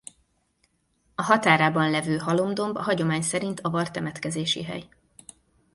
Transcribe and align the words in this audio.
A 1.15 1.21
határában 1.21 1.89
levő 1.89 2.17
Halom-domb 2.17 2.75
a 2.77 2.81
hagyomány 2.81 3.21
szerint 3.21 3.59
avar 3.59 3.91
temetkezési 3.91 4.63
hely. 4.63 4.89